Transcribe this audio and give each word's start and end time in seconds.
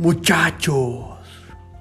Muchachos. 0.00 1.18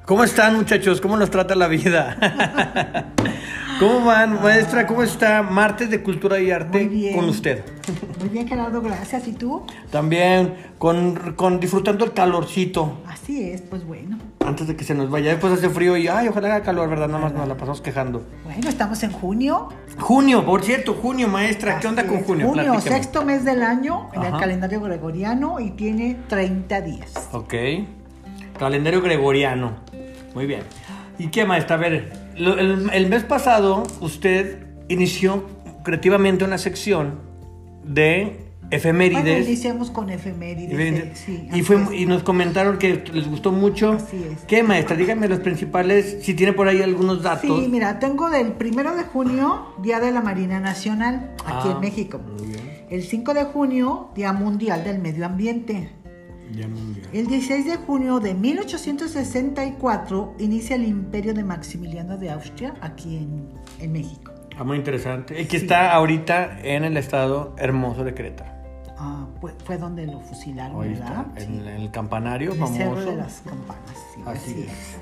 ¿Cómo 0.05 0.25
están 0.25 0.57
muchachos? 0.57 0.99
¿Cómo 0.99 1.15
nos 1.15 1.31
trata 1.31 1.55
la 1.55 1.69
vida? 1.69 3.13
¿Cómo 3.79 4.03
van, 4.03 4.43
maestra? 4.43 4.85
¿Cómo 4.85 5.03
está? 5.03 5.41
Martes 5.41 5.89
de 5.89 6.03
Cultura 6.03 6.37
y 6.37 6.51
Arte 6.51 6.79
Muy 6.79 6.87
bien. 6.89 7.15
con 7.15 7.29
usted. 7.29 7.63
Muy 8.19 8.27
bien, 8.27 8.45
Gerardo, 8.45 8.81
gracias. 8.81 9.25
¿Y 9.29 9.31
tú? 9.31 9.65
También 9.89 10.53
con, 10.77 11.33
con 11.37 11.61
disfrutando 11.61 12.03
el 12.03 12.11
calorcito. 12.11 12.97
Así 13.07 13.51
es, 13.51 13.61
pues 13.61 13.85
bueno. 13.87 14.17
Antes 14.45 14.67
de 14.67 14.75
que 14.75 14.83
se 14.83 14.93
nos 14.93 15.09
vaya, 15.09 15.31
después 15.31 15.53
hace 15.53 15.69
frío 15.69 15.95
y 15.95 16.09
ay, 16.09 16.27
ojalá 16.27 16.55
haga 16.55 16.65
calor, 16.65 16.89
¿verdad? 16.89 17.07
Nada 17.07 17.19
más 17.19 17.31
nos 17.31 17.47
la 17.47 17.55
pasamos 17.55 17.79
quejando. 17.79 18.27
Bueno, 18.43 18.67
estamos 18.67 19.01
en 19.03 19.13
junio. 19.13 19.69
Junio, 19.97 20.45
por 20.45 20.61
cierto, 20.65 20.93
junio, 20.93 21.29
maestra, 21.29 21.79
¿qué 21.79 21.87
onda 21.87 22.05
con 22.05 22.17
es, 22.17 22.25
junio? 22.25 22.49
Junio, 22.49 22.81
sexto 22.81 23.23
mes 23.23 23.45
del 23.45 23.63
año 23.63 24.09
en 24.11 24.23
el 24.23 24.37
calendario 24.37 24.81
gregoriano 24.81 25.61
y 25.61 25.71
tiene 25.71 26.17
30 26.27 26.81
días. 26.81 27.13
Ok. 27.31 27.53
Calendario 28.59 29.01
gregoriano. 29.01 29.77
Muy 30.35 30.45
bien. 30.45 30.61
¿Y 31.17 31.27
qué, 31.27 31.45
maestra? 31.45 31.75
A 31.77 31.79
ver, 31.79 32.11
lo- 32.37 32.57
el, 32.59 32.89
el 32.93 33.09
mes 33.09 33.23
pasado 33.23 33.83
usted 34.01 34.67
inició 34.89 35.45
creativamente 35.83 36.43
una 36.45 36.57
sección 36.57 37.19
de 37.83 38.23
Bueno, 38.61 38.69
efemérides. 38.71 39.47
iniciamos 39.47 39.89
con 39.91 40.09
efemérides. 40.09 40.77
eh, 40.79 41.11
sí, 41.15 41.47
y, 41.53 41.61
fue, 41.63 41.77
y 41.97 42.05
nos 42.05 42.21
comentaron 42.23 42.77
que 42.77 43.03
les 43.13 43.27
gustó 43.27 43.51
mucho. 43.51 43.93
Así 43.93 44.23
es. 44.31 44.41
¿Qué, 44.45 44.61
maestra? 44.61 44.95
Díganme 44.95 45.27
los 45.27 45.39
principales, 45.39 46.17
si 46.21 46.33
tiene 46.35 46.53
por 46.53 46.67
ahí 46.67 46.81
algunos 46.81 47.23
datos. 47.23 47.59
Sí, 47.59 47.67
mira, 47.69 47.97
tengo 47.99 48.29
del 48.29 48.51
primero 48.53 48.95
de 48.95 49.03
junio, 49.03 49.73
Día 49.81 49.99
de 49.99 50.11
la 50.11 50.21
Marina 50.21 50.59
Nacional, 50.59 51.31
aquí 51.45 51.67
Ah, 51.69 51.71
en 51.75 51.79
México. 51.81 52.19
Muy 52.37 52.47
bien. 52.47 52.69
El 52.89 53.03
5 53.03 53.33
de 53.35 53.43
junio, 53.45 54.09
Día 54.15 54.33
Mundial 54.33 54.83
del 54.83 54.99
Medio 54.99 55.25
Ambiente. 55.25 55.89
Ya. 56.55 56.65
El 57.13 57.27
16 57.27 57.65
de 57.65 57.75
junio 57.77 58.19
de 58.19 58.33
1864 58.33 60.35
inicia 60.39 60.75
el 60.75 60.85
imperio 60.85 61.33
de 61.33 61.43
Maximiliano 61.43 62.17
de 62.17 62.31
Austria 62.31 62.73
aquí 62.81 63.17
en, 63.17 63.49
en 63.79 63.91
México. 63.91 64.31
Ah, 64.57 64.63
muy 64.63 64.77
interesante. 64.77 65.39
Y 65.41 65.45
que 65.45 65.59
Sí. 65.59 65.65
está 65.65 65.93
ahorita 65.93 66.59
en 66.63 66.83
el 66.83 66.97
estado 66.97 67.55
hermoso 67.57 68.03
de 68.03 68.13
Querétaro. 68.13 68.51
Ah, 68.97 69.25
fue, 69.39 69.53
fue 69.63 69.77
donde 69.77 70.05
lo 70.07 70.19
fusilaron, 70.19 70.81
Ahí 70.83 70.89
¿verdad? 70.93 71.27
está, 71.37 71.45
Sí. 71.45 71.59
en, 71.59 71.67
el 71.67 71.91
campanario 71.91 72.51
el 72.51 72.57
Cerro 72.67 72.95
famoso. 72.95 73.11
de 73.11 73.15
las 73.15 73.41
Campanas, 73.41 73.97
sí, 74.15 74.21
Así 74.25 74.51
así 74.51 74.61
es. 74.63 74.67
es. 74.67 74.97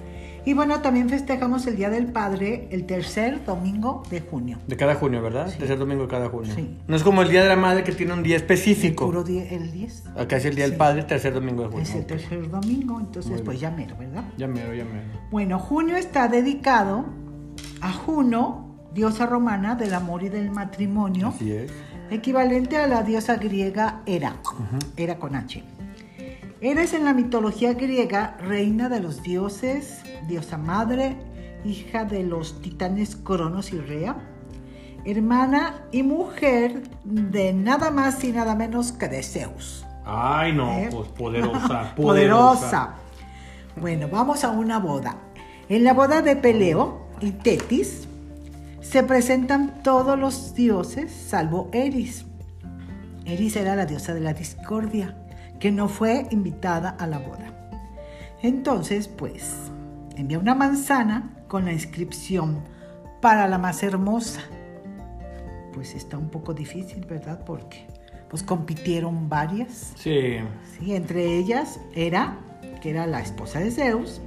Y 0.46 0.54
bueno, 0.54 0.82
también 0.82 1.10
festejamos 1.10 1.68
el 1.68 1.76
Día 1.76 1.90
del 1.90 2.08
Padre 2.08 2.68
el 2.72 2.86
tercer 2.86 3.44
domingo 3.46 4.04
de 4.10 4.22
junio. 4.22 4.58
De 4.68 4.78
cada 4.78 4.96
junio, 4.96 5.22
¿verdad? 5.22 5.50
Sí. 5.52 5.58
Tercer 5.60 5.78
domingo 5.78 6.04
de 6.04 6.08
cada 6.08 6.30
junio. 6.30 6.54
Sí. 6.56 6.78
No 6.88 6.96
es 6.96 7.04
como 7.04 7.22
el 7.22 7.30
Día 7.30 7.44
de 7.44 7.50
la 7.50 7.56
Madre 7.58 7.84
que 7.84 7.92
tiene 7.92 8.14
un 8.14 8.24
día 8.24 8.38
específico. 8.38 9.06
Puro 9.06 9.24
día- 9.24 9.44
el 9.50 9.72
10. 9.72 10.04
Acá 10.18 10.38
es 10.38 10.46
el 10.46 10.56
Día 10.56 10.68
del. 10.70 10.78
Padre, 10.78 11.04
tercer 11.04 11.34
domingo 11.34 11.64
de 11.64 11.70
junio. 11.70 11.84
Es 11.84 11.96
el 11.96 12.06
tercer 12.06 12.50
domingo, 12.50 13.00
entonces 13.00 13.42
pues 13.42 13.60
ya 13.60 13.72
mero, 13.72 13.96
¿verdad? 14.00 14.24
Ya 14.38 14.48
mero, 14.48 14.74
ya 14.74 14.86
mero. 14.86 15.08
Bueno, 15.32 15.60
junio 15.60 15.98
está 15.98 16.28
dedicado 16.28 17.06
a 17.82 17.92
Juno, 17.92 18.76
diosa 18.94 19.26
romana 19.26 19.76
del 19.76 19.94
amor 19.94 20.24
y 20.24 20.30
del 20.30 20.50
matrimonio, 20.52 21.28
Así 21.30 21.52
es. 21.52 21.72
equivalente 22.10 22.78
a 22.78 22.88
la 22.88 23.04
diosa 23.04 23.36
griega 23.36 24.02
Hera, 24.06 24.38
Hera 24.96 25.18
con 25.20 25.36
H. 25.36 25.64
Hera 26.60 26.82
es 26.82 26.94
en 26.94 27.06
la 27.06 27.14
mitología 27.14 27.74
griega 27.74 28.36
reina 28.40 28.90
de 28.90 29.00
los 29.00 29.22
dioses, 29.22 30.02
diosa 30.28 30.58
madre, 30.58 31.16
hija 31.64 32.04
de 32.04 32.24
los 32.24 32.62
titanes 32.64 33.16
Cronos 33.16 33.74
y 33.74 33.80
Rea, 33.80 34.16
hermana 35.06 35.84
y 35.92 36.02
mujer 36.02 36.82
de 37.04 37.54
nada 37.54 37.92
más 37.92 38.24
y 38.24 38.32
nada 38.32 38.56
menos 38.56 38.92
que 38.92 39.08
de 39.08 39.22
Zeus. 39.22 39.86
Ay, 40.04 40.52
no, 40.54 40.72
¿Eh? 40.72 40.90
pues 40.92 41.10
poderosa. 41.10 41.94
Poderosa. 41.96 42.96
Bueno, 43.76 44.08
vamos 44.08 44.44
a 44.44 44.50
una 44.50 44.80
boda. 44.80 45.16
En 45.70 45.84
la 45.84 45.94
boda 45.94 46.24
de 46.24 46.36
Peleo 46.36 47.08
y 47.22 47.34
Tetis 47.34 48.08
se 48.82 49.04
presentan 49.04 49.84
todos 49.84 50.18
los 50.18 50.56
dioses 50.56 51.12
salvo 51.12 51.70
Eris. 51.72 52.26
Eris 53.26 53.58
era 53.58 53.76
la 53.76 53.86
diosa 53.86 54.16
de 54.16 54.22
la 54.22 54.34
discordia, 54.34 55.16
que 55.60 55.72
no 55.72 55.88
fue 55.88 56.28
invitada 56.32 56.90
a 56.90 57.08
la 57.08 57.20
boda. 57.20 57.54
Entonces, 58.42 59.08
pues, 59.08 59.54
envía 60.16 60.40
una 60.40 60.56
manzana 60.56 61.32
con 61.48 61.66
la 61.66 61.74
inscripción 61.74 62.64
para 63.22 63.48
la 63.48 63.58
más 63.58 63.84
hermosa. 63.84 64.42
Pues 65.74 65.96
está 65.96 66.18
un 66.18 66.30
poco 66.30 66.54
difícil, 66.54 67.06
¿verdad? 67.06 67.44
Porque 67.46 67.88
pues 68.30 68.44
compitieron 68.44 69.30
varias. 69.30 69.94
Sí. 69.96 70.38
Sí, 70.78 70.94
entre 70.96 71.38
ellas 71.38 71.80
era, 71.96 72.38
que 72.82 72.90
era 72.90 73.08
la 73.08 73.22
esposa 73.22 73.60
de 73.60 73.72
Zeus, 73.72 74.22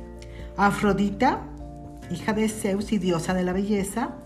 Afrodita, 0.57 1.43
hija 2.11 2.33
de 2.33 2.49
Zeus 2.49 2.93
y 2.93 2.99
diosa 2.99 3.35
de 3.35 3.45
la 3.45 3.53
belleza, 3.53 4.17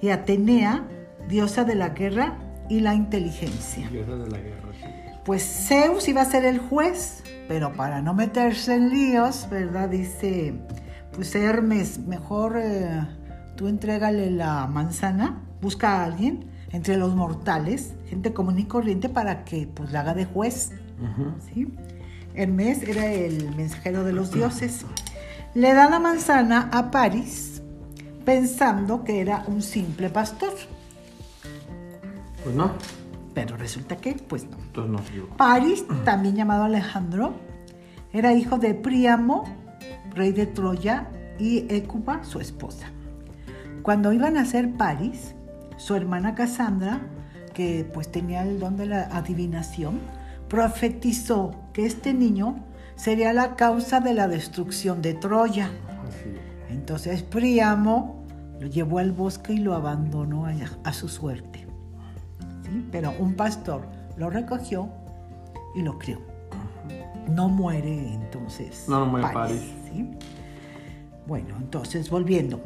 y 0.00 0.10
Atenea, 0.10 0.86
diosa 1.28 1.64
de 1.64 1.74
la 1.74 1.90
guerra 1.90 2.38
y 2.68 2.80
la 2.80 2.94
inteligencia. 2.94 3.88
Diosa 3.88 4.16
de 4.16 4.30
la 4.30 4.38
guerra, 4.38 4.72
sí. 4.78 5.09
Pues 5.24 5.66
Zeus 5.68 6.08
iba 6.08 6.22
a 6.22 6.24
ser 6.24 6.44
el 6.44 6.58
juez, 6.58 7.22
pero 7.48 7.72
para 7.72 8.00
no 8.00 8.14
meterse 8.14 8.74
en 8.74 8.90
líos, 8.90 9.48
¿verdad? 9.50 9.88
Dice, 9.88 10.54
pues 11.12 11.34
Hermes, 11.34 11.98
mejor 11.98 12.58
eh, 12.58 13.06
tú 13.56 13.68
entrégale 13.68 14.30
la 14.30 14.66
manzana, 14.66 15.42
busca 15.60 15.98
a 16.00 16.04
alguien 16.04 16.46
entre 16.72 16.96
los 16.96 17.14
mortales, 17.14 17.94
gente 18.08 18.32
común 18.32 18.58
y 18.58 18.64
corriente, 18.64 19.08
para 19.08 19.44
que 19.44 19.66
pues 19.66 19.92
la 19.92 20.00
haga 20.00 20.14
de 20.14 20.24
juez. 20.24 20.70
Hermes 22.34 22.82
era 22.82 23.12
el 23.12 23.54
mensajero 23.56 24.04
de 24.04 24.12
los 24.12 24.32
dioses. 24.32 24.84
Le 25.54 25.74
da 25.74 25.90
la 25.90 25.98
manzana 25.98 26.70
a 26.72 26.90
París 26.90 27.60
pensando 28.24 29.02
que 29.02 29.20
era 29.20 29.42
un 29.48 29.62
simple 29.62 30.10
pastor, 30.10 30.52
Pues 32.44 32.54
no. 32.54 32.70
Pero 33.34 33.56
resulta 33.56 33.96
que 33.96 34.14
pues 34.14 34.44
no. 34.44 34.56
Entonces 34.58 35.14
no. 35.16 35.36
París, 35.36 35.84
también 36.04 36.36
llamado 36.36 36.64
Alejandro, 36.64 37.34
era 38.12 38.32
hijo 38.32 38.58
de 38.58 38.74
Príamo, 38.74 39.44
rey 40.14 40.32
de 40.32 40.46
Troya, 40.46 41.08
y 41.38 41.66
Écuba, 41.74 42.22
su 42.22 42.40
esposa. 42.40 42.86
Cuando 43.82 44.12
iban 44.12 44.36
a 44.36 44.44
ser 44.44 44.72
París, 44.74 45.34
su 45.78 45.94
hermana 45.94 46.34
Cassandra, 46.34 47.00
que 47.54 47.88
pues 47.92 48.12
tenía 48.12 48.42
el 48.42 48.60
don 48.60 48.76
de 48.76 48.86
la 48.86 49.04
adivinación, 49.04 50.00
profetizó 50.48 51.52
que 51.72 51.86
este 51.86 52.12
niño 52.12 52.56
sería 52.96 53.32
la 53.32 53.56
causa 53.56 54.00
de 54.00 54.12
la 54.12 54.28
destrucción 54.28 55.00
de 55.00 55.14
Troya. 55.14 55.70
Entonces 56.68 57.22
Príamo 57.22 58.26
lo 58.60 58.66
llevó 58.66 58.98
al 58.98 59.12
bosque 59.12 59.54
y 59.54 59.58
lo 59.58 59.74
abandonó 59.74 60.44
a, 60.44 60.52
a 60.84 60.92
su 60.92 61.08
suerte. 61.08 61.69
¿Sí? 62.70 62.88
Pero 62.92 63.12
un 63.18 63.34
pastor 63.34 63.82
lo 64.16 64.30
recogió 64.30 64.88
y 65.74 65.82
lo 65.82 65.98
crió. 65.98 66.20
No 67.28 67.48
muere 67.48 68.14
entonces. 68.14 68.84
No, 68.88 69.00
no 69.00 69.06
muere 69.06 69.28
París. 69.32 69.72
¿sí? 69.90 70.08
Bueno, 71.26 71.56
entonces 71.58 72.10
volviendo. 72.10 72.60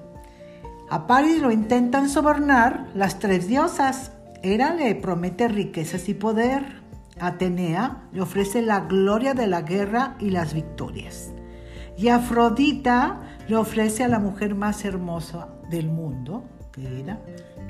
A 0.91 1.07
París 1.07 1.41
lo 1.41 1.51
intentan 1.51 2.09
sobornar 2.09 2.89
las 2.95 3.19
tres 3.19 3.49
diosas. 3.49 4.13
Hera 4.43 4.75
le 4.75 4.95
promete 4.95 5.49
riquezas 5.49 6.09
y 6.09 6.15
poder. 6.15 6.83
Atenea 7.21 8.09
le 8.13 8.21
ofrece 8.21 8.61
la 8.63 8.81
gloria 8.81 9.35
de 9.35 9.47
la 9.47 9.63
guerra 9.63 10.17
y 10.19 10.31
las 10.31 10.53
victorias. 10.53 11.31
Y 11.97 12.09
Afrodita 12.09 13.21
le 13.49 13.57
ofrece 13.57 14.05
a 14.05 14.09
la 14.09 14.19
mujer 14.19 14.55
más 14.55 14.85
hermosa 14.85 15.49
del 15.71 15.89
mundo, 15.89 16.45
que 16.73 17.01
era 17.01 17.21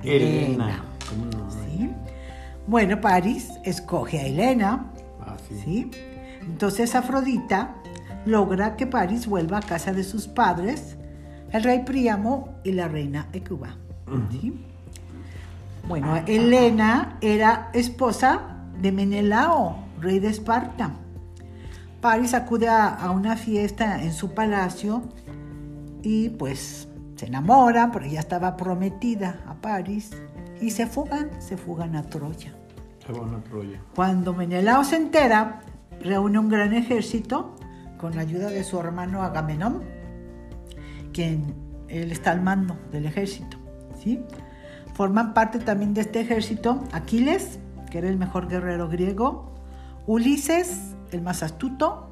Elena. 0.03 0.83
¿Cómo 1.09 1.27
no? 1.27 1.50
¿sí? 1.50 1.64
Bueno, 2.67 3.01
París 3.01 3.51
escoge 3.63 4.19
a 4.19 4.27
Helena, 4.27 4.87
Así. 5.27 5.61
¿sí? 5.62 5.91
Entonces 6.41 6.94
Afrodita 6.94 7.75
logra 8.25 8.77
que 8.77 8.87
París 8.87 9.27
vuelva 9.27 9.59
a 9.59 9.62
casa 9.62 9.93
de 9.93 10.03
sus 10.03 10.29
padres, 10.29 10.97
el 11.53 11.62
rey 11.62 11.83
Príamo 11.85 12.56
y 12.65 12.73
la 12.73 12.88
reina 12.88 13.29
Ecuba. 13.33 13.77
¿sí? 14.31 14.55
Bueno, 15.87 16.17
Helena 16.27 17.19
era 17.21 17.71
esposa 17.75 18.41
de 18.81 18.93
Menelao, 18.93 19.77
rey 20.00 20.19
de 20.19 20.29
Esparta. 20.29 20.91
París 22.00 22.35
acude 22.35 22.69
a, 22.69 22.88
a 22.88 23.11
una 23.11 23.37
fiesta 23.37 24.03
en 24.03 24.12
su 24.12 24.33
palacio 24.33 25.03
y 26.03 26.31
pues 26.31 26.88
se 27.17 27.27
enamoran, 27.27 27.93
porque 27.93 28.11
ya 28.11 28.21
estaba 28.21 28.56
prometida 28.56 29.41
a 29.47 29.55
París, 29.55 30.11
y 30.61 30.71
se 30.71 30.87
fugan, 30.87 31.31
se 31.41 31.56
fugan 31.56 31.97
a 31.97 32.03
Troya. 32.03 32.55
Cuando 33.95 34.33
Menelao 34.33 34.85
se 34.85 34.97
entera, 34.97 35.61
reúne 36.01 36.39
un 36.39 36.49
gran 36.49 36.73
ejército 36.75 37.55
con 37.99 38.17
la 38.17 38.23
ayuda 38.23 38.51
de 38.51 38.65
su 38.65 38.79
hermano 38.79 39.23
Agamenón, 39.23 39.83
quien 41.12 41.55
él 41.89 42.12
está 42.12 42.33
al 42.33 42.43
mando 42.43 42.77
del 42.91 43.06
ejército. 43.06 43.56
¿sí? 44.03 44.21
Forman 44.95 45.35
parte 45.35 45.59
también 45.59 45.95
de 45.95 46.03
este 46.03 46.21
ejército 46.21 46.83
Aquiles, 46.93 47.59
que 47.91 47.99
era 47.99 48.09
el 48.09 48.17
mejor 48.17 48.49
guerrero 48.49 48.89
griego, 48.89 49.53
Ulises, 50.07 50.95
el 51.12 51.23
más 51.23 51.43
astuto, 51.43 52.11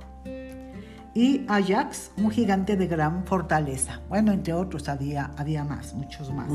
y 1.14 1.44
Ajax, 1.48 2.10
un 2.16 2.30
gigante 2.30 2.76
de 2.76 2.86
gran 2.86 3.24
fortaleza. 3.26 4.00
Bueno, 4.08 4.32
entre 4.32 4.54
otros 4.54 4.88
había, 4.88 5.30
había 5.36 5.62
más, 5.64 5.94
muchos 5.94 6.32
más. 6.32 6.48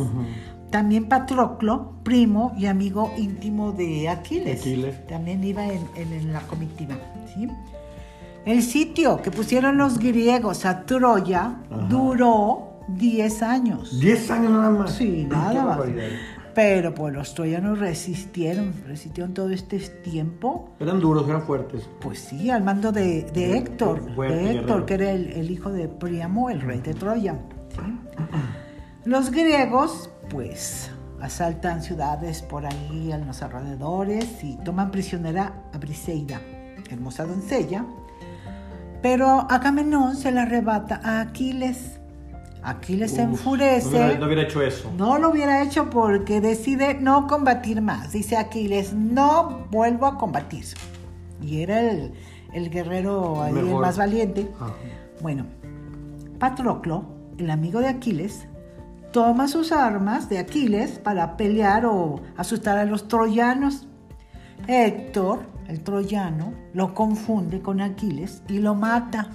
También 0.71 1.07
Patroclo, 1.07 1.93
primo 2.03 2.53
y 2.57 2.65
amigo 2.65 3.11
íntimo 3.17 3.71
de 3.71 4.09
Aquiles. 4.09 4.59
Aquiles. 4.61 5.05
También 5.07 5.43
iba 5.43 5.65
en, 5.65 5.85
en- 5.95 6.11
en 6.13 6.33
la 6.33 6.41
comitiva. 6.41 6.95
¿sí? 7.33 7.47
El 8.45 8.63
sitio 8.63 9.21
que 9.21 9.29
pusieron 9.31 9.77
los 9.77 9.99
griegos 9.99 10.65
a 10.65 10.85
Troya 10.85 11.57
Ajá. 11.69 11.87
duró 11.89 12.79
10 12.87 13.43
años. 13.43 13.99
10 13.99 14.31
años 14.31 14.51
nada 14.51 14.69
más. 14.71 14.91
Sí, 14.93 15.27
nada 15.29 15.63
más. 15.65 15.79
Pero 16.57 16.91
pues 16.95 17.13
los 17.13 17.35
troyanos 17.35 17.77
resistieron, 17.77 18.73
resistieron 18.87 19.35
todo 19.35 19.51
este 19.51 19.77
tiempo. 19.77 20.71
Eran 20.79 20.99
duros, 20.99 21.29
eran 21.29 21.43
fuertes. 21.43 21.87
Pues 22.01 22.17
sí, 22.17 22.49
al 22.49 22.63
mando 22.63 22.91
de, 22.91 23.27
Héctor, 23.35 24.15
fuerte 24.15 24.35
de 24.37 24.51
Héctor, 24.53 24.87
que 24.87 24.95
era 24.95 25.11
el, 25.11 25.33
el 25.33 25.51
hijo 25.51 25.71
de 25.71 25.87
Príamo, 25.87 26.49
el 26.49 26.61
rey 26.61 26.81
de 26.81 26.95
Troya. 26.95 27.37
¿sí? 27.69 27.99
Los 29.05 29.29
griegos, 29.29 30.09
pues, 30.31 30.89
asaltan 31.21 31.83
ciudades 31.83 32.41
por 32.41 32.65
ahí 32.65 33.11
en 33.11 33.27
los 33.27 33.43
alrededores 33.43 34.43
y 34.43 34.57
toman 34.57 34.89
prisionera 34.89 35.53
a 35.75 35.77
Briseida, 35.77 36.41
hermosa 36.89 37.27
doncella. 37.27 37.85
Pero 39.03 39.45
Agamenón 39.47 40.15
se 40.15 40.31
la 40.31 40.41
arrebata 40.41 41.01
a 41.03 41.21
Aquiles. 41.21 41.96
Aquiles 42.63 43.11
se 43.11 43.21
enfurece. 43.21 43.89
No 43.89 43.97
hubiera, 43.97 44.19
no 44.19 44.25
hubiera 44.25 44.41
hecho 44.43 44.61
eso. 44.61 44.91
No 44.97 45.17
lo 45.17 45.29
hubiera 45.29 45.63
hecho 45.63 45.89
porque 45.89 46.41
decide 46.41 46.95
no 46.95 47.27
combatir 47.27 47.81
más. 47.81 48.11
Dice 48.11 48.35
Aquiles, 48.35 48.93
no 48.93 49.67
vuelvo 49.71 50.05
a 50.05 50.17
combatir. 50.17 50.65
Y 51.41 51.61
era 51.61 51.79
el, 51.79 52.13
el 52.53 52.69
guerrero 52.69 53.43
ahí, 53.43 53.57
el 53.57 53.65
más 53.75 53.97
valiente. 53.97 54.49
Ajá. 54.59 54.73
Bueno, 55.21 55.45
Patroclo, 56.39 57.05
el 57.37 57.49
amigo 57.49 57.79
de 57.79 57.87
Aquiles, 57.87 58.47
toma 59.11 59.47
sus 59.47 59.71
armas 59.71 60.29
de 60.29 60.39
Aquiles 60.39 60.99
para 60.99 61.37
pelear 61.37 61.85
o 61.85 62.21
asustar 62.35 62.77
a 62.77 62.85
los 62.85 63.07
troyanos. 63.07 63.87
Héctor, 64.67 65.45
el 65.67 65.81
troyano, 65.81 66.53
lo 66.73 66.93
confunde 66.93 67.61
con 67.61 67.81
Aquiles 67.81 68.41
y 68.47 68.59
lo 68.59 68.75
mata. 68.75 69.29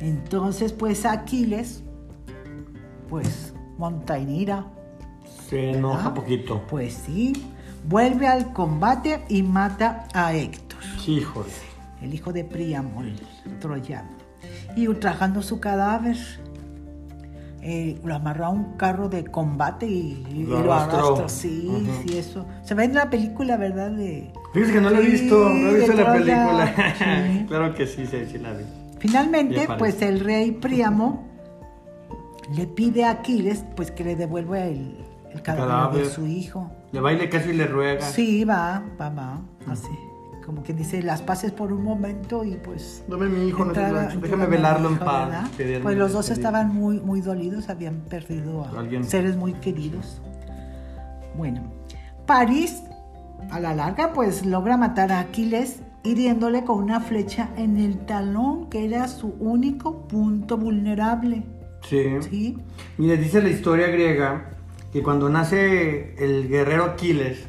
Entonces, 0.00 0.72
pues 0.72 1.06
Aquiles, 1.06 1.83
pues 3.14 3.54
monta 3.78 4.18
en 4.18 4.28
ira. 4.28 4.64
Se 5.48 5.70
enoja 5.70 5.98
¿verdad? 5.98 6.14
poquito. 6.14 6.62
Pues 6.68 6.94
sí, 6.94 7.32
vuelve 7.88 8.26
al 8.26 8.52
combate 8.52 9.20
y 9.28 9.44
mata 9.44 10.08
a 10.12 10.34
Héctor 10.34 10.80
Sí, 10.98 11.18
híjole. 11.18 11.46
el 12.02 12.12
hijo 12.12 12.32
de 12.32 12.42
Príamo, 12.42 13.02
el 13.02 13.16
troyano, 13.60 14.08
y 14.74 14.88
ultrajando 14.88 15.42
su 15.42 15.60
cadáver, 15.60 16.16
eh, 17.62 18.00
lo 18.02 18.16
amarró 18.16 18.46
a 18.46 18.48
un 18.48 18.72
carro 18.76 19.08
de 19.08 19.22
combate 19.24 19.86
y, 19.86 20.26
y 20.32 20.42
Lo 20.42 20.64
lo 20.64 20.74
arrastró. 20.74 21.28
Sí, 21.28 21.68
Ujú. 21.70 22.02
sí, 22.08 22.18
eso. 22.18 22.44
Se 22.64 22.74
ve 22.74 22.82
en 22.84 22.94
la 22.94 23.10
película, 23.10 23.56
¿verdad? 23.56 23.92
De... 23.92 24.32
Fíjese 24.52 24.72
que 24.72 24.80
no 24.80 24.90
la 24.90 24.98
he 24.98 25.02
visto, 25.02 25.50
no 25.50 25.70
he 25.70 25.74
visto 25.74 25.92
la 25.92 26.12
película. 26.14 26.74
Sí. 26.98 27.44
claro 27.46 27.74
que 27.76 27.86
sí, 27.86 28.06
sí, 28.10 28.24
sí 28.28 28.38
la 28.38 28.54
vi. 28.54 28.64
Finalmente, 28.98 29.68
pues 29.78 30.02
el 30.02 30.18
rey 30.18 30.50
Príamo 30.50 31.32
le 32.52 32.66
pide 32.66 33.04
a 33.04 33.10
Aquiles 33.10 33.64
pues 33.76 33.90
que 33.90 34.04
le 34.04 34.16
devuelva 34.16 34.60
el, 34.64 34.96
el 35.32 35.42
cadáver, 35.42 35.68
cadáver. 35.68 36.04
de 36.04 36.10
su 36.10 36.26
hijo. 36.26 36.70
Le 36.92 37.00
baile 37.00 37.28
casi 37.28 37.52
le 37.52 37.66
ruega. 37.66 38.02
Sí, 38.02 38.44
va, 38.44 38.82
va, 39.00 39.08
va, 39.10 39.40
así. 39.66 39.88
Como 40.44 40.62
que 40.62 40.74
dice, 40.74 41.02
las 41.02 41.22
pases 41.22 41.52
por 41.52 41.72
un 41.72 41.82
momento 41.82 42.44
y 42.44 42.56
pues... 42.56 43.02
Dame 43.08 43.28
mi 43.28 43.48
hijo, 43.48 43.64
no 43.64 43.72
sé, 43.74 43.80
Entraba- 43.80 44.14
déjame 44.14 44.46
velarlo 44.46 44.90
en 44.90 44.98
paz. 44.98 45.48
Pues 45.82 45.96
los 45.96 46.12
dos 46.12 46.28
estaban 46.30 46.74
muy, 46.74 47.00
muy 47.00 47.22
dolidos, 47.22 47.70
habían 47.70 48.00
perdido 48.10 48.62
a 48.64 48.78
Alguien. 48.78 49.04
seres 49.04 49.36
muy 49.38 49.54
queridos. 49.54 50.20
Bueno, 51.36 51.62
París, 52.26 52.82
a 53.50 53.58
la 53.58 53.74
larga, 53.74 54.12
pues 54.12 54.44
logra 54.44 54.76
matar 54.76 55.12
a 55.12 55.20
Aquiles 55.20 55.80
hiriéndole 56.02 56.64
con 56.64 56.82
una 56.82 57.00
flecha 57.00 57.48
en 57.56 57.78
el 57.78 58.00
talón, 58.04 58.68
que 58.68 58.84
era 58.84 59.08
su 59.08 59.28
único 59.40 60.06
punto 60.06 60.58
vulnerable. 60.58 61.42
Sí. 61.88 62.04
¿Sí? 62.20 62.58
Mire, 62.98 63.16
dice 63.16 63.42
la 63.42 63.48
historia 63.50 63.88
griega 63.88 64.50
que 64.92 65.02
cuando 65.02 65.28
nace 65.28 66.14
el 66.22 66.48
guerrero 66.48 66.84
Aquiles, 66.84 67.46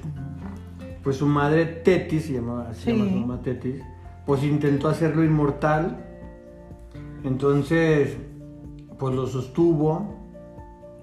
pues 1.04 1.18
su 1.18 1.28
madre 1.28 1.66
Tetis, 1.66 2.26
se 2.26 2.34
llamaba, 2.34 2.74
se 2.74 2.92
Sí. 2.92 2.92
llama 2.98 3.10
su 3.12 3.16
mamá 3.18 3.42
Tetis, 3.42 3.82
pues 4.26 4.44
intentó 4.44 4.88
hacerlo 4.90 5.24
inmortal. 5.24 6.04
Entonces, 7.24 8.18
pues 9.00 9.16
lo 9.16 9.28
sostuvo 9.28 10.16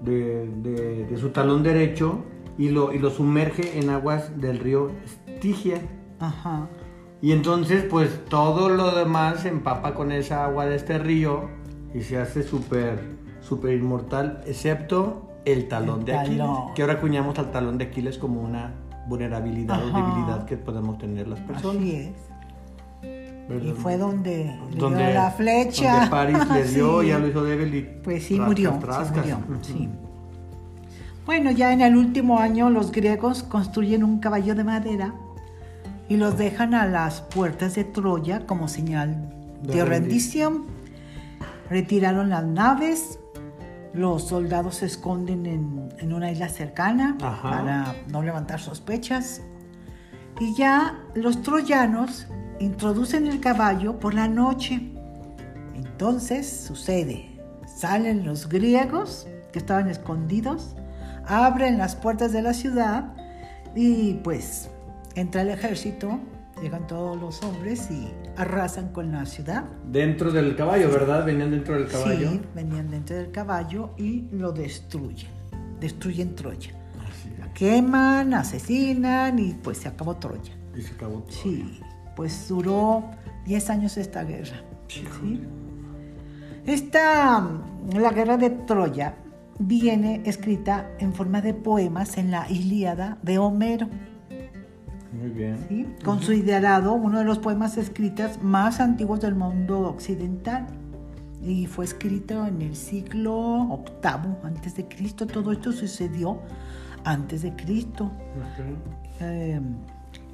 de, 0.01 0.47
de- 0.61 1.05
de 1.05 1.17
su 1.17 1.29
talón 1.29 1.63
derecho 1.63 2.23
y 2.57 2.69
lo, 2.69 2.93
y 2.93 2.99
lo 2.99 3.09
sumerge 3.09 3.79
en 3.79 3.89
aguas 3.89 4.39
del 4.39 4.59
río 4.59 4.91
Estigia. 5.27 5.81
Ajá. 6.19 6.67
Y 7.21 7.31
entonces, 7.31 7.83
pues 7.89 8.09
todo 8.29 8.69
lo 8.69 8.91
demás 8.95 9.41
se 9.41 9.49
empapa 9.49 9.93
con 9.93 10.11
esa 10.11 10.45
agua 10.45 10.65
de 10.65 10.75
este 10.75 10.97
río 10.99 11.49
y 11.93 12.01
se 12.01 12.17
hace 12.17 12.43
súper, 12.43 12.99
súper 13.43 13.73
inmortal, 13.75 14.41
excepto 14.45 15.29
el 15.45 15.67
talón 15.67 15.99
El 16.01 16.05
de 16.05 16.17
Aquiles. 16.17 16.37
talón. 16.39 16.73
Que 16.73 16.81
ahora 16.81 16.93
acuñamos 16.95 17.37
al 17.39 17.51
talón 17.51 17.77
de 17.77 17.85
Aquiles 17.85 18.17
como 18.17 18.41
una 18.41 18.71
vulnerabilidad 19.07 19.83
o 19.83 19.87
debilidad 19.87 20.45
que 20.45 20.55
podemos 20.57 20.97
tener 20.97 21.27
las 21.27 21.39
personas. 21.41 21.77
Así 21.77 21.91
es. 21.95 22.11
¿verdad? 23.49 23.65
Y 23.67 23.71
fue 23.73 23.97
donde 23.97 24.55
le 24.71 24.77
donde, 24.77 25.03
dio 25.05 25.13
la 25.13 25.29
flecha. 25.31 25.93
donde 25.95 26.09
París 26.09 26.37
le 26.53 26.63
dio, 26.73 27.01
Sí. 27.01 27.07
ya 27.09 27.19
lo 27.19 27.27
hizo 27.27 27.43
débil 27.43 27.75
y 27.75 27.81
Pues 28.01 28.23
sí, 28.23 28.39
murió. 28.39 28.71
sí 28.73 28.79
trascas. 28.79 29.25
murió, 29.25 29.37
sí. 29.61 29.89
Bueno, 31.25 31.51
ya 31.51 31.73
en 31.73 31.81
el 31.81 31.95
último 31.97 32.39
año 32.39 32.69
los 32.69 32.91
griegos 32.91 33.43
construyen 33.43 34.03
un 34.05 34.19
caballo 34.19 34.55
de 34.55 34.63
madera 34.63 35.13
y 36.09 36.15
los 36.17 36.37
dejan 36.37 36.73
a 36.73 36.85
las 36.85 37.21
puertas 37.21 37.75
de 37.75 37.83
Troya 37.83 38.45
como 38.45 38.67
señal 38.69 39.29
de, 39.61 39.75
De 39.75 39.85
rendición. 39.85 40.63
Retiraron 41.69 42.29
las 42.29 42.43
naves, 42.45 43.19
los 43.93 44.27
soldados 44.27 44.75
se 44.77 44.87
esconden 44.87 45.45
en, 45.45 45.89
en 45.99 46.13
una 46.13 46.31
isla 46.31 46.49
cercana 46.49 47.17
Ajá. 47.21 47.49
para 47.49 47.95
no 48.07 48.23
levantar 48.23 48.59
sospechas. 48.59 49.41
Y 50.39 50.55
ya 50.55 50.99
los 51.13 51.41
troyanos 51.43 52.27
introducen 52.59 53.27
el 53.27 53.39
caballo 53.39 53.99
por 53.99 54.13
la 54.13 54.27
noche. 54.27 54.91
Entonces 55.75 56.65
sucede, 56.67 57.39
salen 57.67 58.25
los 58.25 58.49
griegos 58.49 59.27
que 59.51 59.59
estaban 59.59 59.89
escondidos, 59.89 60.75
abren 61.25 61.77
las 61.77 61.95
puertas 61.95 62.31
de 62.31 62.41
la 62.41 62.53
ciudad 62.53 63.13
y 63.75 64.15
pues 64.15 64.69
entra 65.15 65.41
el 65.41 65.49
ejército, 65.49 66.19
llegan 66.61 66.87
todos 66.87 67.19
los 67.19 67.43
hombres 67.43 67.89
y 67.91 68.09
arrasan 68.37 68.89
con 68.89 69.11
la 69.11 69.25
ciudad. 69.25 69.65
Dentro 69.89 70.31
del 70.31 70.55
caballo, 70.55 70.89
¿verdad? 70.89 71.25
Venían 71.25 71.51
dentro 71.51 71.75
del 71.75 71.87
caballo. 71.87 72.31
Sí, 72.31 72.41
venían 72.55 72.89
dentro 72.89 73.15
del 73.15 73.31
caballo 73.31 73.91
y 73.97 74.27
lo 74.31 74.51
destruyen, 74.51 75.31
destruyen 75.79 76.35
Troya. 76.35 76.71
La 77.39 77.53
queman, 77.53 78.33
asesinan 78.33 79.39
y 79.39 79.53
pues 79.53 79.79
se 79.79 79.87
acabó 79.87 80.15
Troya. 80.15 80.53
Y 80.75 80.81
se 80.81 80.93
acabó 80.93 81.19
todo. 81.19 81.31
Sí, 81.31 81.79
pues 82.15 82.47
duró 82.47 83.03
10 83.45 83.69
años 83.69 83.97
esta 83.97 84.23
guerra. 84.23 84.57
¿sí? 84.87 85.41
Esta, 86.65 87.39
mm, 87.39 87.97
la 87.97 88.11
guerra 88.11 88.37
de 88.37 88.49
Troya, 88.49 89.15
viene 89.59 90.21
escrita 90.25 90.89
en 90.99 91.13
forma 91.13 91.41
de 91.41 91.53
poemas 91.53 92.17
en 92.17 92.31
la 92.31 92.49
Ilíada 92.49 93.17
de 93.21 93.37
Homero, 93.37 93.87
Muy 95.23 95.31
bien. 95.31 95.57
¿sí? 95.69 95.87
considerado 96.03 96.93
uno 96.93 97.19
de 97.19 97.23
los 97.23 97.39
poemas 97.39 97.77
escritos 97.77 98.41
más 98.41 98.79
antiguos 98.79 99.21
del 99.21 99.35
mundo 99.35 99.79
occidental. 99.81 100.67
Y 101.41 101.65
fue 101.67 101.85
escrito 101.85 102.45
en 102.45 102.61
el 102.61 102.75
siglo 102.75 103.67
VIII 104.01 104.35
antes 104.43 104.75
de 104.75 104.87
Cristo. 104.87 105.27
Todo 105.27 105.51
esto 105.51 105.71
sucedió 105.71 106.39
antes 107.05 107.41
de 107.41 107.53
Cristo. 107.55 108.11
Eh, 109.19 109.59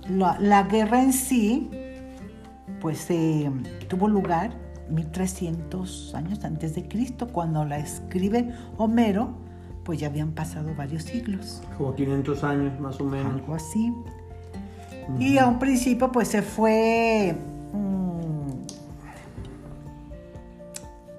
la, 0.08 0.40
la 0.40 0.64
guerra 0.64 1.04
en 1.04 1.14
sí, 1.14 1.70
pues 2.80 3.10
eh, 3.10 3.52
tuvo 3.88 4.08
lugar 4.08 4.52
1300 4.90 6.14
años 6.16 6.44
antes 6.44 6.76
de 6.76 6.88
Cristo, 6.88 7.28
cuando 7.28 7.66
la 7.66 7.78
escribe 7.80 8.52
Homero, 8.78 9.36
pues 9.84 10.00
ya 10.00 10.08
habían 10.08 10.32
pasado 10.32 10.74
varios 10.76 11.04
siglos, 11.04 11.62
Como 11.78 11.96
500 11.96 12.44
años 12.44 12.80
más 12.80 13.00
o 13.00 13.06
menos. 13.06 13.34
algo 13.34 13.56
así. 13.56 13.94
Y 15.18 15.38
a 15.38 15.48
un 15.48 15.60
principio, 15.60 16.12
pues 16.12 16.28
se 16.28 16.42
fue 16.42 17.36
mm, 17.74 18.50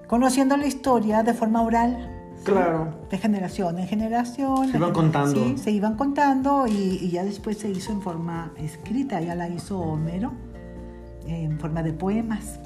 conociendo 0.07 0.57
la 0.57 0.67
historia 0.67 1.23
de 1.23 1.35
forma 1.35 1.63
oral. 1.63 2.17
Claro. 2.45 2.95
De 3.11 3.19
generación 3.19 3.79
en 3.79 3.87
generación. 3.87 4.71
Se 4.71 4.77
iban 4.79 4.93
contando. 4.93 5.45
Sí, 5.45 5.59
se 5.59 5.71
iban 5.71 5.97
contando 5.97 6.67
y, 6.67 6.99
y 7.03 7.11
ya 7.11 7.25
después 7.25 7.59
se 7.59 7.71
hizo 7.71 7.93
en 7.93 8.01
forma 8.01 8.53
escrita, 8.57 9.21
ya 9.21 9.35
la 9.35 9.49
hizo 9.49 9.79
Homero 9.79 10.33
en 11.27 11.59
forma 11.59 11.83
de 11.83 11.93
poemas. 11.93 12.59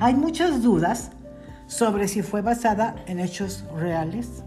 Hay 0.00 0.14
muchas 0.14 0.62
dudas 0.62 1.10
sobre 1.66 2.08
si 2.08 2.22
fue 2.22 2.42
basada 2.42 2.94
en 3.06 3.18
hechos 3.18 3.64
reales 3.76 4.44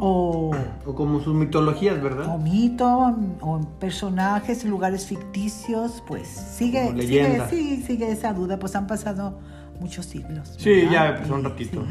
o, 0.00 0.50
O 0.86 0.94
como 0.94 1.20
sus 1.20 1.34
mitologías, 1.34 1.98
o 1.98 2.02
¿verdad? 2.02 2.38
mito 2.38 3.16
o 3.40 3.60
personajes, 3.80 4.64
lugares 4.64 5.06
ficticios, 5.06 6.02
pues 6.06 6.28
sigue, 6.28 6.88
sigue, 7.00 7.42
sí, 7.50 7.82
sigue 7.86 8.10
esa 8.10 8.32
duda, 8.32 8.58
pues 8.58 8.74
han 8.76 8.86
pasado 8.86 9.38
muchos 9.80 10.06
siglos. 10.06 10.54
Sí, 10.58 10.70
¿verdad? 10.70 10.90
ya, 10.92 11.16
pues, 11.18 11.30
un 11.30 11.44
ratito. 11.44 11.82
sí. 11.84 11.88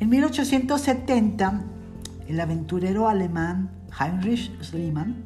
En 0.00 0.08
1870, 0.10 1.62
el 2.28 2.40
aventurero 2.40 3.08
alemán 3.08 3.70
Heinrich 3.98 4.50
Schliemann 4.62 5.24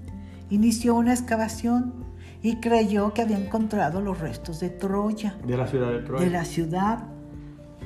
inició 0.50 0.94
una 0.94 1.12
excavación 1.14 1.94
y 2.42 2.56
creyó 2.56 3.12
que 3.14 3.22
había 3.22 3.38
encontrado 3.38 4.00
los 4.00 4.18
restos 4.20 4.60
de 4.60 4.68
Troya, 4.70 5.36
De 5.46 5.56
la 5.56 5.66
ciudad 5.66 5.90
de 5.90 5.98
Troya. 6.00 6.24
de 6.24 6.30
la 6.30 6.44
ciudad 6.44 6.98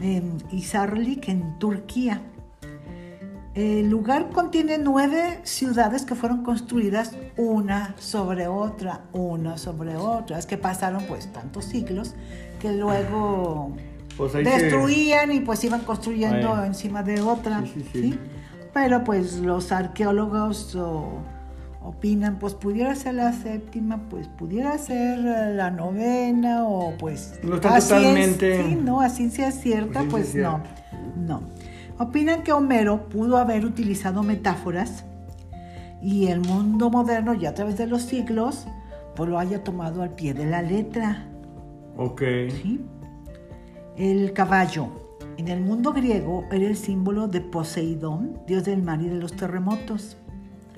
de 0.00 0.22
Izarlik 0.50 1.28
en 1.28 1.58
Turquía. 1.58 2.20
El 3.54 3.90
lugar 3.90 4.30
contiene 4.30 4.78
nueve 4.78 5.40
ciudades 5.42 6.04
que 6.06 6.14
fueron 6.14 6.42
construidas 6.42 7.12
una 7.36 7.94
sobre 7.98 8.46
otra, 8.48 9.02
una 9.12 9.58
sobre 9.58 9.94
otra. 9.96 10.38
Es 10.38 10.46
que 10.46 10.56
pasaron 10.56 11.04
pues 11.06 11.30
tantos 11.32 11.66
siglos 11.66 12.14
que 12.60 12.72
luego 12.72 13.72
Pues 14.16 14.32
se- 14.32 14.42
destruían 14.42 15.32
y 15.32 15.40
pues 15.40 15.62
iban 15.64 15.80
construyendo 15.82 16.54
Ahí. 16.54 16.66
encima 16.68 17.02
de 17.02 17.20
otra. 17.20 17.60
Sí, 17.62 17.72
sí, 17.74 17.88
sí. 17.92 18.02
¿sí? 18.12 18.18
Pero 18.72 19.04
pues 19.04 19.34
los 19.40 19.70
arqueólogos 19.70 20.74
o- 20.76 21.18
opinan, 21.84 22.38
pues 22.38 22.54
pudiera 22.54 22.94
ser 22.94 23.14
la 23.14 23.34
séptima, 23.34 24.00
pues 24.08 24.28
pudiera 24.28 24.78
ser 24.78 25.18
la 25.18 25.70
novena 25.70 26.64
o 26.64 26.96
pues... 26.96 27.34
No 27.42 27.56
está 27.56 27.78
totalmente- 27.78 28.62
sí, 28.64 28.78
no, 28.82 29.00
a 29.02 29.10
ciencia 29.10 29.50
cierta, 29.52 30.00
ciencia 30.00 30.10
pues 30.10 30.34
no, 30.36 30.60
no. 31.16 31.42
Opinan 32.02 32.42
que 32.42 32.52
Homero 32.52 33.08
pudo 33.08 33.36
haber 33.36 33.64
utilizado 33.64 34.24
metáforas 34.24 35.04
y 36.02 36.26
el 36.26 36.40
mundo 36.40 36.90
moderno 36.90 37.32
ya 37.32 37.50
a 37.50 37.54
través 37.54 37.78
de 37.78 37.86
los 37.86 38.02
siglos 38.02 38.66
pues 39.14 39.30
lo 39.30 39.38
haya 39.38 39.62
tomado 39.62 40.02
al 40.02 40.10
pie 40.10 40.34
de 40.34 40.46
la 40.46 40.62
letra. 40.62 41.28
Ok. 41.96 42.22
¿sí? 42.60 42.80
El 43.96 44.32
caballo. 44.32 44.88
En 45.36 45.46
el 45.46 45.60
mundo 45.60 45.92
griego 45.92 46.44
era 46.50 46.66
el 46.66 46.76
símbolo 46.76 47.28
de 47.28 47.40
Poseidón, 47.40 48.36
dios 48.48 48.64
del 48.64 48.82
mar 48.82 49.00
y 49.00 49.08
de 49.08 49.20
los 49.20 49.34
terremotos. 49.34 50.16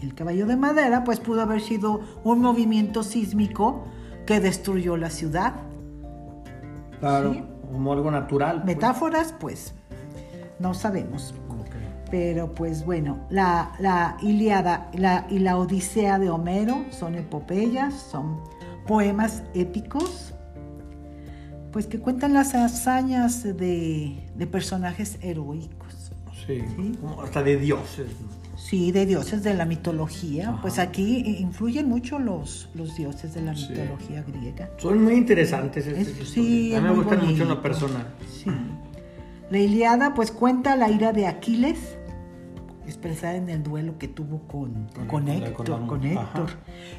El 0.02 0.14
caballo 0.14 0.46
de 0.46 0.56
madera 0.56 1.04
pues 1.04 1.20
pudo 1.20 1.40
haber 1.40 1.62
sido 1.62 2.02
un 2.22 2.42
movimiento 2.42 3.02
sísmico 3.02 3.86
que 4.26 4.40
destruyó 4.40 4.98
la 4.98 5.08
ciudad. 5.08 5.54
Claro. 7.00 7.32
Sí. 7.32 7.44
Como 7.72 7.94
algo 7.94 8.10
natural. 8.10 8.56
pues. 8.56 8.66
Metáforas 8.66 9.34
pues 9.40 9.74
no 10.58 10.74
sabemos. 10.74 11.34
Pero 12.10 12.54
pues 12.54 12.84
bueno, 12.84 13.26
la, 13.30 13.72
la 13.80 14.16
Iliada 14.22 14.90
la- 14.94 15.26
y 15.30 15.38
la 15.40 15.56
Odisea 15.58 16.18
de 16.18 16.30
Homero 16.30 16.84
son 16.90 17.14
epopeyas, 17.16 17.94
son 17.94 18.40
poemas 18.86 19.42
épicos, 19.54 20.32
pues 21.72 21.86
que 21.86 21.98
cuentan 21.98 22.32
las 22.34 22.54
hazañas 22.54 23.42
de, 23.42 24.22
de 24.36 24.46
personajes 24.46 25.18
heroicos. 25.22 26.12
Sí. 26.46 26.62
Hasta 27.22 27.42
de 27.42 27.56
dioses. 27.56 28.06
Sí, 28.56 28.92
de 28.92 29.06
dioses 29.06 29.42
de 29.42 29.54
la 29.54 29.64
mitología. 29.64 30.50
Ajá. 30.50 30.62
Pues 30.62 30.78
aquí 30.78 31.18
influyen 31.40 31.88
mucho 31.88 32.18
los, 32.18 32.68
los 32.74 32.94
dioses 32.96 33.34
de 33.34 33.42
la 33.42 33.56
Sí. 33.56 33.68
mitología 33.70 34.22
griega. 34.22 34.70
Son 34.76 35.02
muy 35.02 35.14
interesantes 35.14 35.86
Es- 35.86 36.28
sí, 36.28 36.74
A 36.74 36.80
mí 36.80 36.88
me 36.88 36.94
gustan 36.94 37.26
mucho 37.26 37.42
en 37.42 37.48
lo 37.48 37.60
personal. 37.60 38.06
Sí. 38.30 38.50
La 39.54 39.60
Iliada 39.60 40.14
pues 40.14 40.32
cuenta 40.32 40.74
la 40.74 40.90
ira 40.90 41.12
de 41.12 41.28
Aquiles, 41.28 41.96
expresada 42.88 43.36
en 43.36 43.48
el 43.48 43.62
duelo 43.62 43.98
que 43.98 44.08
tuvo 44.08 44.40
con, 44.48 44.88
Con- 44.88 45.06
con, 45.06 45.28
Héctor. 45.28 45.64
con- 45.70 45.86
con 45.86 46.04
ajá. 46.04 46.22
Héctor. 46.22 46.50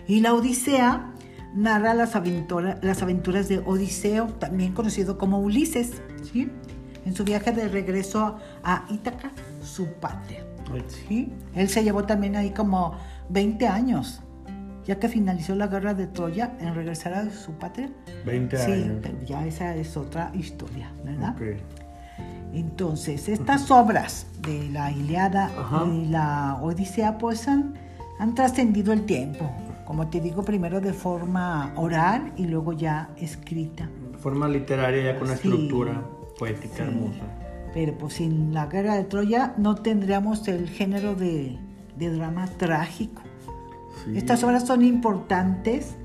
Y 0.08 0.22
la 0.22 0.34
Odisea 0.34 1.12
narra 1.54 1.94
las, 1.94 2.16
aventura- 2.16 2.80
las 2.82 3.02
aventuras 3.02 3.50
de 3.50 3.58
Odiseo, 3.60 4.28
también 4.28 4.72
conocido 4.72 5.18
como 5.18 5.40
Ulises, 5.40 6.02
¿sí? 6.32 6.50
en 7.06 7.14
su 7.14 7.26
viaje 7.26 7.52
de 7.52 7.68
regreso 7.68 8.38
a 8.64 8.86
Ítaca, 8.90 9.32
su 9.62 9.88
patria. 9.88 10.46
¿sí? 11.10 11.34
Él 11.56 11.68
se 11.68 11.84
llevó 11.84 12.06
también 12.06 12.38
ahí 12.38 12.52
como 12.52 12.94
20 13.28 13.68
años, 13.68 14.22
ya 14.86 14.98
que 14.98 15.10
finalizó 15.10 15.56
la 15.56 15.68
guerra 15.68 15.94
de 15.94 16.08
Troya 16.08 16.56
en 16.62 16.74
regresar 16.74 17.16
a 17.16 17.30
su 17.32 17.52
patria. 17.52 17.92
20 18.26 18.58
Sí, 18.58 18.72
años. 18.72 19.00
pero 19.02 19.22
ya 19.26 19.46
esa 19.46 19.76
es 19.76 19.98
otra 19.98 20.32
historia, 20.34 20.94
¿verdad? 21.04 21.36
Ok. 21.36 21.60
Entonces, 22.56 23.28
estas 23.30 23.70
obras 23.70 24.28
de 24.42 24.70
la 24.70 24.92
Iliada 24.92 25.46
Ajá. 25.58 25.86
y 25.86 26.06
la 26.06 26.58
Odisea, 26.62 27.18
pues 27.18 27.48
han, 27.48 27.74
han 28.20 28.34
trascendido 28.34 28.94
el 28.94 29.06
tiempo. 29.06 29.50
Como 29.86 30.08
te 30.08 30.20
digo, 30.22 30.44
primero 30.44 30.80
de 30.82 30.94
forma 30.94 31.74
oral 31.76 32.32
y 32.38 32.46
luego 32.46 32.74
ya 32.74 33.10
escrita. 33.18 33.90
Forma 34.20 34.48
literaria 34.48 35.04
ya 35.14 35.20
con 35.20 35.28
una 35.28 35.38
Sí. 35.38 35.48
estructura 35.50 36.02
poética 36.40 36.78
Sí. 36.78 36.82
hermosa. 36.84 37.24
Pero 37.74 37.98
pues 37.98 38.14
sin 38.14 38.54
la 38.54 38.68
guerra 38.68 38.96
de 38.96 39.04
Troya 39.04 39.54
no 39.58 39.76
tendríamos 39.76 40.48
el 40.48 40.70
género 40.70 41.14
de, 41.14 41.60
de 41.98 42.10
drama 42.10 42.48
trágico. 42.48 43.22
Sí. 44.06 44.18
Estas 44.18 44.44
obras 44.46 44.66
son 44.66 44.82
importantes, 44.84 45.96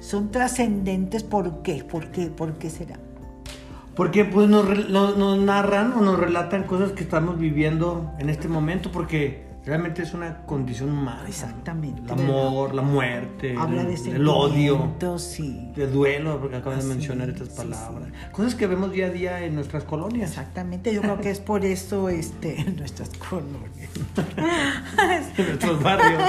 son 0.00 0.30
trascendentes. 0.30 1.22
¿Por 1.24 1.60
qué? 1.62 1.84
¿Por 1.84 2.10
qué? 2.10 2.28
¿Por 2.28 2.54
qué 2.54 2.70
será? 2.70 2.98
Porque 3.94 4.24
pues 4.24 4.48
nos, 4.48 4.88
nos- 4.88 5.16
nos 5.16 5.38
narran 5.38 5.92
o 5.92 6.00
nos 6.00 6.18
relatan 6.18 6.64
cosas 6.64 6.92
que 6.92 7.02
estamos 7.02 7.38
viviendo 7.38 8.12
en 8.18 8.30
este 8.30 8.48
momento 8.48 8.90
porque 8.92 9.48
realmente 9.66 10.02
es 10.02 10.14
una 10.14 10.38
condición 10.46 10.90
humana. 10.90 11.24
Exactamente, 11.28 12.00
El 12.12 12.20
amor, 12.20 12.74
la 12.74 12.80
muerte, 12.82 13.54
Habla 13.58 13.84
de 13.84 13.94
el, 13.94 14.08
el 14.16 14.28
odio, 14.28 14.72
sentimientos, 14.74 15.22
sí. 15.22 15.70
de 15.76 15.86
duelo, 15.86 16.40
porque 16.40 16.56
acabas 16.56 16.82
de 16.82 16.88
mencionar 16.94 17.28
es, 17.28 17.34
estas 17.40 17.48
sí, 17.48 17.56
palabras. 17.56 18.08
Cosas 18.32 18.54
que 18.54 18.66
vemos 18.66 18.90
día 18.92 19.06
a 19.06 19.10
día 19.10 19.44
en 19.44 19.54
nuestras 19.54 19.84
colonias. 19.84 20.30
Exactamente, 20.30 20.94
yo 20.94 21.02
creo 21.02 21.20
que 21.20 21.30
es 21.30 21.40
por 21.40 21.64
eso 21.66 22.08
este, 22.08 22.58
en 22.68 22.76
nuestras 22.76 23.10
colonias. 23.10 23.90
En 25.36 25.46
nuestros 25.46 25.82
barrios. 25.82 26.22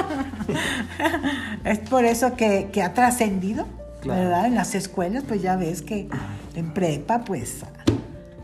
Es 1.63 1.79
por 1.79 2.05
eso 2.05 2.35
que, 2.35 2.69
que 2.73 2.81
ha 2.81 2.93
trascendido, 2.93 3.65
Claro. 4.01 4.21
¿verdad? 4.21 4.45
En 4.47 4.55
las 4.55 4.73
escuelas, 4.75 5.23
pues 5.27 5.41
ya 5.41 5.55
ves 5.55 5.81
que 5.81 6.07
en 6.55 6.73
prepa, 6.73 7.19
pues 7.23 7.63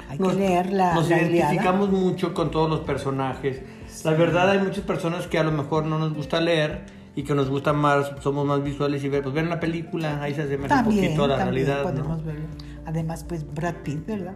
hay 0.10 0.20
Nos- 0.20 0.34
que 0.34 0.40
leer 0.40 0.72
la, 0.72 0.94
Nos 0.94 1.10
la 1.10 1.22
identificamos 1.22 1.90
mucho 1.90 2.34
con 2.34 2.52
todos 2.52 2.70
los 2.70 2.82
personajes. 2.82 3.62
La 4.04 4.12
verdad 4.12 4.50
hay 4.52 4.60
muchas 4.60 4.84
personas 4.84 5.28
que 5.28 5.40
a 5.40 5.44
lo 5.44 5.52
mejor 5.52 5.86
no 5.86 5.98
nos 5.98 6.14
gusta 6.14 6.40
leer 6.40 6.86
y 7.16 7.24
que 7.24 7.34
nos 7.34 7.50
gusta 7.50 7.74
más, 7.74 8.12
somos 8.22 8.46
más 8.46 8.64
visuales 8.64 9.04
y 9.04 9.10
ver, 9.10 9.24
pues 9.24 9.34
ver 9.34 9.46
una 9.46 9.60
película, 9.60 10.22
ahí 10.22 10.36
se 10.36 10.44
asemeja 10.44 10.78
un 10.80 10.86
poquito 10.86 11.24
a 11.24 11.28
la 11.28 11.38
también 11.38 11.66
realidad. 11.66 11.94
¿no? 11.94 12.18
verlo. 12.24 12.46
Además, 12.86 13.26
pues 13.28 13.44
Brad 13.54 13.74
Pitt, 13.84 14.06
¿verdad? 14.06 14.34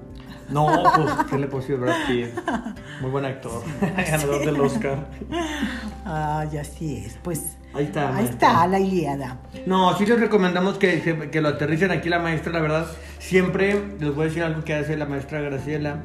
No, 0.49 0.67
pues, 0.95 1.11
¿qué 1.29 1.37
le 1.37 1.47
puedo 1.47 1.61
decir 1.61 1.77
Brad 1.77 1.95
Pitt? 2.07 2.27
Muy 2.99 3.11
buen 3.11 3.23
actor, 3.25 3.61
ganador 4.09 4.43
del 4.45 4.59
Oscar. 4.59 5.07
Ah, 6.05 6.45
ya 6.51 6.61
así 6.61 6.97
es. 6.97 7.17
Pues 7.23 7.57
Ahí 7.73 7.85
está, 7.85 8.09
ahí 8.09 8.13
maestra. 8.15 8.33
está 8.33 8.67
la 8.67 8.79
Ilíada. 8.79 9.39
No, 9.65 9.97
sí 9.97 10.05
les 10.05 10.19
recomendamos 10.19 10.77
que, 10.77 11.29
que, 11.31 11.41
lo 11.41 11.47
aterricen 11.49 11.91
aquí 11.91 12.09
la 12.09 12.19
maestra, 12.19 12.51
la 12.51 12.59
verdad. 12.61 12.87
Siempre, 13.19 13.81
les 13.99 14.13
voy 14.13 14.23
a 14.23 14.27
decir 14.27 14.43
algo 14.43 14.63
que 14.63 14.73
hace 14.73 14.97
la 14.97 15.05
maestra 15.05 15.39
Graciela, 15.41 16.03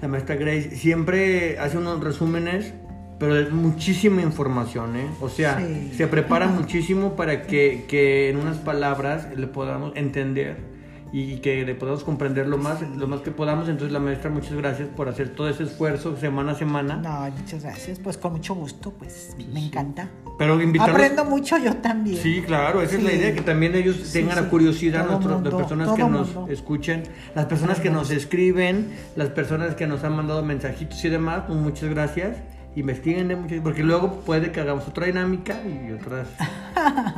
la 0.00 0.08
maestra 0.08 0.36
Grace, 0.36 0.76
siempre 0.76 1.58
hace 1.58 1.78
unos 1.78 2.02
resúmenes, 2.02 2.72
pero 3.18 3.36
es 3.38 3.50
muchísima 3.52 4.22
información, 4.22 4.96
¿eh? 4.96 5.06
O 5.20 5.28
sea, 5.28 5.58
Sí. 5.58 5.92
se 5.96 6.06
prepara 6.06 6.46
muchísimo 6.48 7.16
para 7.16 7.42
que, 7.42 7.84
que 7.88 8.30
en 8.30 8.36
unas 8.36 8.58
palabras 8.58 9.26
le 9.36 9.46
podamos 9.46 9.92
entender 9.96 10.69
y 11.12 11.38
que 11.38 11.64
le 11.64 11.74
podamos 11.74 12.04
comprender 12.04 12.46
lo 12.46 12.56
más, 12.58 12.82
lo 12.82 13.06
más 13.08 13.20
que 13.20 13.30
podamos. 13.30 13.68
Entonces, 13.68 13.92
la 13.92 13.98
maestra, 13.98 14.30
muchas 14.30 14.52
gracias 14.54 14.88
por 14.88 15.08
hacer 15.08 15.30
todo 15.30 15.48
ese 15.48 15.64
esfuerzo 15.64 16.16
semana 16.16 16.52
a 16.52 16.54
semana. 16.54 16.96
No, 16.96 17.30
muchas 17.36 17.62
gracias. 17.62 17.98
Pues 17.98 18.16
con 18.16 18.32
mucho 18.32 18.54
gusto, 18.54 18.92
pues 18.92 19.34
me 19.52 19.64
encanta. 19.66 20.08
Pero 20.38 20.60
invitarlos... 20.62 20.94
Aprendo 20.96 21.24
mucho 21.24 21.58
yo 21.58 21.76
también. 21.76 22.16
Sí, 22.16 22.42
claro, 22.46 22.80
esa 22.80 22.96
es 22.96 23.02
la 23.02 23.10
Sí. 23.10 23.16
idea, 23.16 23.34
que 23.34 23.42
también 23.42 23.74
ellos 23.74 23.96
Sí, 24.04 24.12
tengan 24.20 24.36
la 24.36 24.42
sí. 24.44 24.48
curiosidad, 24.48 25.06
nuestro- 25.06 25.34
mundo, 25.34 25.50
las 25.50 25.60
personas 25.60 25.92
que 25.96 26.02
nos 26.04 26.34
mundo. 26.34 26.52
escuchen, 26.52 27.02
las 27.34 27.46
personas 27.46 27.80
que 27.80 27.90
nos 27.90 28.10
escriben, 28.10 28.90
las 29.16 29.28
personas 29.30 29.74
que 29.74 29.86
nos 29.86 30.02
han 30.04 30.14
mandado 30.16 30.42
mensajitos 30.44 31.04
y 31.04 31.08
demás, 31.08 31.42
pues 31.46 31.58
muchas 31.58 31.90
gracias. 31.90 32.36
Investiguen 32.76 33.40
mucho, 33.40 33.62
porque 33.62 33.82
luego 33.82 34.20
puede 34.20 34.52
que 34.52 34.60
hagamos 34.60 34.86
otra 34.86 35.06
dinámica 35.06 35.56
y 35.64 35.90
otras, 35.92 36.28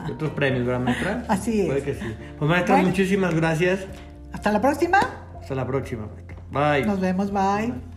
y 0.09 0.11
otros 0.13 0.31
premios, 0.31 0.65
¿verdad, 0.67 0.81
maestra? 0.81 1.25
Así 1.29 1.61
es. 1.61 1.67
Puede 1.67 1.83
que 1.83 1.95
sí. 1.95 2.15
Pues 2.39 2.49
maestra, 2.51 2.75
Bueno. 2.77 2.89
muchísimas 2.89 3.35
gracias. 3.35 3.81
Hasta 4.33 4.51
la 4.51 4.61
próxima. 4.63 4.99
Hasta 5.41 5.55
la 5.55 5.67
próxima. 5.67 6.07
maestra. 6.07 6.37
Bye. 6.51 6.87
Nos 6.87 7.01
vemos. 7.01 7.31
Bye. 7.33 7.92